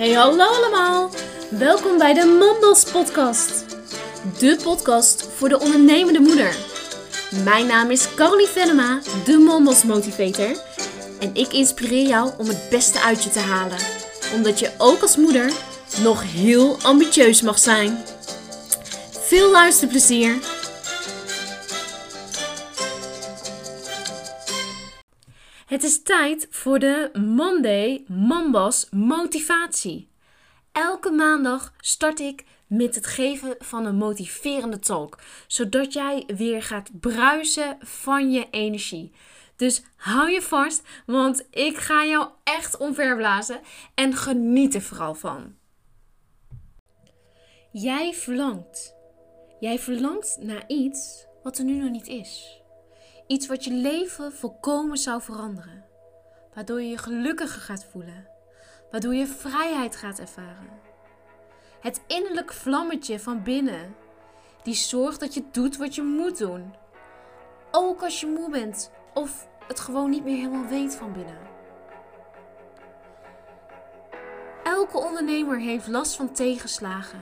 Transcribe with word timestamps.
Hey 0.00 0.12
hallo 0.12 0.44
allemaal! 0.44 1.10
Welkom 1.50 1.98
bij 1.98 2.14
de 2.14 2.24
Mandels 2.24 2.84
podcast. 2.84 3.64
De 4.38 4.58
podcast 4.62 5.28
voor 5.36 5.48
de 5.48 5.58
ondernemende 5.58 6.20
moeder. 6.20 6.56
Mijn 7.44 7.66
naam 7.66 7.90
is 7.90 8.14
Caroline 8.14 8.48
Venema, 8.48 9.00
de 9.24 9.38
Mandels 9.38 9.84
motivator. 9.84 10.62
En 11.18 11.30
ik 11.34 11.52
inspireer 11.52 12.06
jou 12.06 12.30
om 12.38 12.48
het 12.48 12.66
beste 12.70 13.00
uit 13.00 13.24
je 13.24 13.30
te 13.30 13.38
halen. 13.38 13.78
Omdat 14.34 14.58
je 14.58 14.70
ook 14.78 15.02
als 15.02 15.16
moeder 15.16 15.52
nog 16.02 16.22
heel 16.32 16.76
ambitieus 16.82 17.42
mag 17.42 17.58
zijn. 17.58 18.04
Veel 19.10 19.50
luisterplezier! 19.50 20.49
Het 25.70 25.82
is 25.82 26.02
tijd 26.02 26.46
voor 26.50 26.78
de 26.78 27.10
Monday 27.12 28.04
Mambas 28.08 28.88
motivatie. 28.88 30.08
Elke 30.72 31.10
maandag 31.10 31.74
start 31.80 32.20
ik 32.20 32.44
met 32.66 32.94
het 32.94 33.06
geven 33.06 33.54
van 33.58 33.86
een 33.86 33.96
motiverende 33.96 34.78
talk, 34.78 35.18
zodat 35.46 35.92
jij 35.92 36.24
weer 36.36 36.62
gaat 36.62 37.00
bruisen 37.00 37.78
van 37.80 38.30
je 38.30 38.46
energie. 38.50 39.12
Dus 39.56 39.82
hou 39.96 40.30
je 40.30 40.42
vast, 40.42 40.82
want 41.06 41.46
ik 41.50 41.76
ga 41.76 42.04
jou 42.04 42.28
echt 42.44 42.76
omverblazen 42.76 43.60
en 43.94 44.14
geniet 44.14 44.74
er 44.74 44.82
vooral 44.82 45.14
van. 45.14 45.56
Jij 47.72 48.14
verlangt. 48.14 48.94
Jij 49.60 49.78
verlangt 49.78 50.38
naar 50.40 50.64
iets 50.66 51.26
wat 51.42 51.58
er 51.58 51.64
nu 51.64 51.74
nog 51.74 51.90
niet 51.90 52.06
is. 52.06 52.59
Iets 53.30 53.46
wat 53.46 53.64
je 53.64 53.72
leven 53.72 54.32
volkomen 54.32 54.96
zou 54.96 55.22
veranderen. 55.22 55.84
Waardoor 56.54 56.80
je 56.80 56.88
je 56.88 56.98
gelukkiger 56.98 57.60
gaat 57.60 57.84
voelen. 57.84 58.28
Waardoor 58.90 59.14
je 59.14 59.26
vrijheid 59.26 59.96
gaat 59.96 60.18
ervaren. 60.18 60.80
Het 61.80 62.00
innerlijk 62.06 62.52
vlammetje 62.52 63.20
van 63.20 63.42
binnen. 63.42 63.94
Die 64.62 64.74
zorgt 64.74 65.20
dat 65.20 65.34
je 65.34 65.44
doet 65.50 65.76
wat 65.76 65.94
je 65.94 66.02
moet 66.02 66.38
doen. 66.38 66.74
Ook 67.70 68.02
als 68.02 68.20
je 68.20 68.26
moe 68.26 68.50
bent 68.50 68.90
of 69.14 69.48
het 69.66 69.80
gewoon 69.80 70.10
niet 70.10 70.24
meer 70.24 70.36
helemaal 70.36 70.68
weet 70.68 70.94
van 70.94 71.12
binnen. 71.12 71.38
Elke 74.64 74.98
ondernemer 74.98 75.58
heeft 75.58 75.88
last 75.88 76.16
van 76.16 76.32
tegenslagen. 76.32 77.20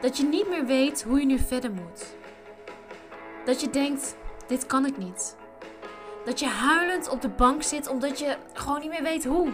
Dat 0.00 0.16
je 0.16 0.24
niet 0.24 0.48
meer 0.48 0.66
weet 0.66 1.02
hoe 1.02 1.20
je 1.20 1.26
nu 1.26 1.38
verder 1.38 1.72
moet. 1.72 2.16
Dat 3.44 3.60
je 3.60 3.70
denkt, 3.70 4.16
dit 4.48 4.66
kan 4.66 4.86
ik 4.86 4.96
niet. 4.96 5.36
Dat 6.24 6.38
je 6.38 6.46
huilend 6.46 7.08
op 7.08 7.20
de 7.22 7.28
bank 7.28 7.62
zit 7.62 7.88
omdat 7.88 8.18
je 8.18 8.36
gewoon 8.52 8.80
niet 8.80 8.90
meer 8.90 9.02
weet 9.02 9.24
hoe. 9.24 9.52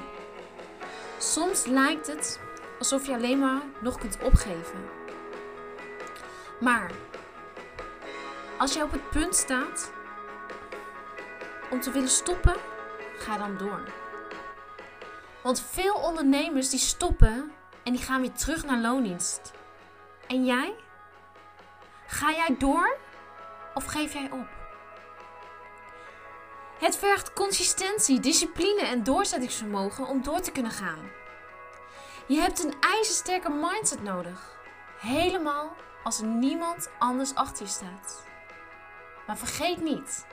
Soms 1.18 1.66
lijkt 1.66 2.06
het 2.06 2.40
alsof 2.78 3.06
je 3.06 3.14
alleen 3.14 3.38
maar 3.38 3.62
nog 3.80 3.98
kunt 3.98 4.18
opgeven. 4.22 4.78
Maar 6.60 6.90
als 8.58 8.74
je 8.74 8.82
op 8.82 8.92
het 8.92 9.10
punt 9.10 9.36
staat 9.36 9.92
om 11.70 11.80
te 11.80 11.90
willen 11.90 12.08
stoppen, 12.08 12.54
ga 13.16 13.38
dan 13.38 13.56
door. 13.56 13.92
Want 15.42 15.60
veel 15.70 15.94
ondernemers 15.94 16.70
die 16.70 16.78
stoppen 16.78 17.52
en 17.84 17.92
die 17.92 18.02
gaan 18.02 18.20
weer 18.20 18.32
terug 18.32 18.64
naar 18.64 18.78
loondienst. 18.78 19.52
En 20.26 20.44
jij? 20.44 20.74
Ga 22.06 22.30
jij 22.30 22.56
door 22.58 22.96
of 23.74 23.84
geef 23.84 24.12
jij 24.12 24.30
op? 24.30 24.63
Het 26.84 26.96
vergt 26.96 27.32
consistentie, 27.32 28.20
discipline 28.20 28.86
en 28.86 29.02
doorzettingsvermogen 29.02 30.06
om 30.06 30.22
door 30.22 30.40
te 30.40 30.50
kunnen 30.50 30.72
gaan. 30.72 30.98
Je 32.26 32.40
hebt 32.40 32.64
een 32.64 32.74
ijzersterke 32.80 33.50
mindset 33.50 34.02
nodig. 34.02 34.58
Helemaal 34.98 35.76
als 36.02 36.20
er 36.20 36.26
niemand 36.26 36.90
anders 36.98 37.34
achter 37.34 37.64
je 37.64 37.70
staat. 37.70 38.26
Maar 39.26 39.36
vergeet 39.36 39.82
niet, 39.82 40.26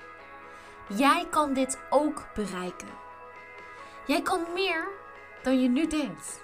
jij 0.88 1.28
kan 1.30 1.53
dit 1.53 1.80
ook 1.90 2.28
bereiken. 2.34 2.90
Jij 4.06 4.22
kan 4.22 4.42
meer 4.53 4.88
dan 5.44 5.62
je 5.62 5.70
nu 5.70 5.88
denkt. 5.88 6.42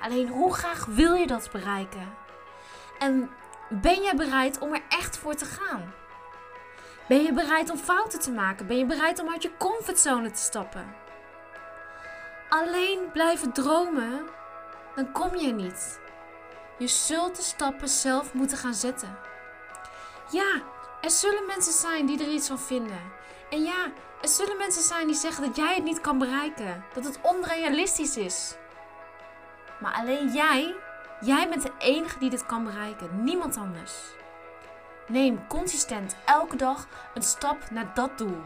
Alleen 0.00 0.28
hoe 0.28 0.54
graag 0.54 0.84
wil 0.84 1.14
je 1.14 1.26
dat 1.26 1.50
bereiken? 1.52 2.14
En 2.98 3.30
ben 3.68 4.02
jij 4.02 4.14
bereid 4.16 4.58
om 4.58 4.74
er 4.74 4.82
echt 4.88 5.18
voor 5.18 5.34
te 5.34 5.44
gaan? 5.44 5.92
Ben 7.10 7.22
je 7.22 7.32
bereid 7.32 7.70
om 7.70 7.76
fouten 7.76 8.20
te 8.20 8.30
maken? 8.30 8.66
Ben 8.66 8.76
je 8.76 8.86
bereid 8.86 9.20
om 9.20 9.30
uit 9.30 9.42
je 9.42 9.56
comfortzone 9.58 10.30
te 10.30 10.40
stappen? 10.40 10.94
Alleen 12.48 13.10
blijven 13.12 13.52
dromen, 13.52 14.26
dan 14.94 15.12
kom 15.12 15.36
je 15.36 15.52
niet. 15.52 16.00
Je 16.78 16.86
zult 16.86 17.36
de 17.36 17.42
stappen 17.42 17.88
zelf 17.88 18.34
moeten 18.34 18.58
gaan 18.58 18.74
zetten. 18.74 19.18
Ja, 20.30 20.62
er 21.00 21.10
zullen 21.10 21.46
mensen 21.46 21.72
zijn 21.72 22.06
die 22.06 22.24
er 22.24 22.32
iets 22.32 22.48
van 22.48 22.58
vinden. 22.58 23.00
En 23.50 23.62
ja, 23.62 23.92
er 24.20 24.28
zullen 24.28 24.56
mensen 24.56 24.82
zijn 24.82 25.06
die 25.06 25.16
zeggen 25.16 25.44
dat 25.44 25.56
jij 25.56 25.74
het 25.74 25.84
niet 25.84 26.00
kan 26.00 26.18
bereiken. 26.18 26.84
Dat 26.94 27.04
het 27.04 27.18
onrealistisch 27.22 28.16
is. 28.16 28.56
Maar 29.80 29.92
alleen 29.92 30.32
jij, 30.32 30.74
jij 31.20 31.48
bent 31.48 31.62
de 31.62 31.72
enige 31.78 32.18
die 32.18 32.30
dit 32.30 32.46
kan 32.46 32.64
bereiken. 32.64 33.24
Niemand 33.24 33.56
anders. 33.56 34.18
Neem 35.10 35.46
consistent 35.46 36.16
elke 36.24 36.56
dag 36.56 36.88
een 37.14 37.22
stap 37.22 37.70
naar 37.70 37.94
dat 37.94 38.18
doel. 38.18 38.42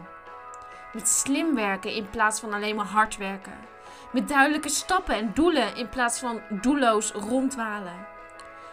Met 0.92 1.08
slim 1.08 1.54
werken 1.54 1.92
in 1.92 2.10
plaats 2.10 2.40
van 2.40 2.52
alleen 2.52 2.76
maar 2.76 2.86
hard 2.86 3.16
werken. 3.16 3.58
Met 4.12 4.28
duidelijke 4.28 4.68
stappen 4.68 5.14
en 5.14 5.34
doelen 5.34 5.76
in 5.76 5.88
plaats 5.88 6.18
van 6.18 6.40
doelloos 6.50 7.12
rondwalen. 7.12 8.06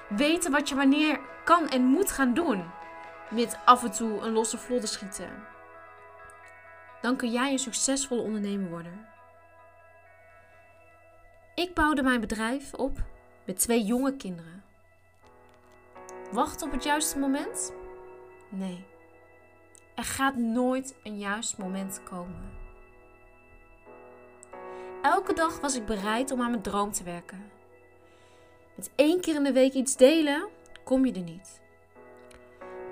Weten 0.10 0.52
wat 0.52 0.70
je 0.70 0.76
wanneer 0.76 1.20
kan 1.44 1.70
en 1.70 1.84
moet 1.84 2.12
gaan 2.12 2.34
doen. 2.34 2.64
Met 3.30 3.58
af 3.66 3.84
en 3.84 3.92
toe 3.92 4.22
een 4.22 4.32
losse 4.32 4.58
vlodder 4.58 4.90
schieten. 4.90 5.30
Dan 7.02 7.16
kun 7.16 7.32
jij 7.32 7.52
een 7.52 7.60
succesvolle 7.60 8.22
ondernemer 8.22 8.70
worden. 8.70 9.08
Ik 11.56 11.74
bouwde 11.74 12.04
mijn 12.04 12.20
bedrijf 12.20 12.74
op 12.74 12.98
met 13.46 13.60
twee 13.60 13.84
jonge 13.84 14.16
kinderen. 14.16 14.64
Wacht 16.32 16.62
op 16.62 16.72
het 16.72 16.84
juiste 16.84 17.20
moment? 17.20 17.80
Nee. 18.52 18.84
Er 19.96 20.04
gaat 20.04 20.36
nooit 20.36 20.96
een 21.04 21.18
juist 21.18 21.58
moment 21.58 22.04
komen. 22.04 22.50
Elke 25.02 25.34
dag 25.34 25.60
was 25.60 25.76
ik 25.76 25.86
bereid 25.86 26.32
om 26.32 26.42
aan 26.42 26.50
mijn 26.50 26.62
droom 26.62 26.92
te 26.92 27.04
werken. 27.04 27.52
Met 28.76 28.92
één 28.96 29.22
keer 29.22 29.36
in 29.36 29.44
de 29.44 29.52
week 29.52 29.74
iets 29.74 29.96
delen, 29.96 30.48
kom 30.84 31.06
je 31.06 31.14
er 31.14 31.22
niet. 31.22 31.62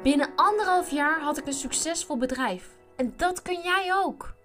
Binnen 0.04 0.36
anderhalf 0.36 0.92
jaar 0.92 1.22
had 1.22 1.38
ik 1.38 1.48
een 1.48 1.54
succesvol 1.54 2.18
bedrijf. 2.18 2.78
En 2.96 3.14
dat 3.18 3.42
kun 3.42 3.62
jij 3.62 3.94
ook. 3.94 4.36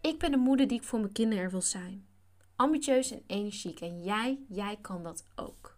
Ik 0.00 0.18
ben 0.18 0.30
de 0.30 0.36
moeder 0.36 0.68
die 0.68 0.78
ik 0.78 0.84
voor 0.84 1.00
mijn 1.00 1.12
kinderen 1.12 1.50
wil 1.50 1.62
zijn. 1.62 2.06
Ambitieus 2.56 3.10
en 3.10 3.22
energiek. 3.26 3.80
En 3.80 4.02
jij, 4.02 4.38
jij 4.48 4.78
kan 4.80 5.02
dat 5.02 5.24
ook. 5.36 5.73